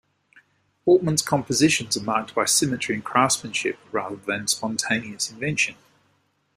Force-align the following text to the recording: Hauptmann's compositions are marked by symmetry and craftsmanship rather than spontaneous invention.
Hauptmann's 0.87 1.21
compositions 1.21 1.95
are 1.95 2.01
marked 2.01 2.33
by 2.33 2.45
symmetry 2.45 2.95
and 2.95 3.03
craftsmanship 3.03 3.77
rather 3.91 4.15
than 4.15 4.47
spontaneous 4.47 5.29
invention. 5.29 5.75